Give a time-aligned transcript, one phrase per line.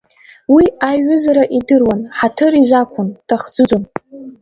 [0.53, 3.83] Уи аиҩызара идыруан, ҳаҭыр изақәын, дахӡыӡон.